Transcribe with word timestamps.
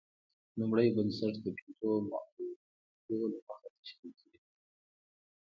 لومړی 0.59 0.87
بنسټ 0.95 1.33
د 1.43 1.47
پنځو 1.57 1.91
مولفو 2.07 3.17
له 3.33 3.39
مخې 3.47 3.67
تشرېح 3.77 4.11
کیږي. 4.19 4.39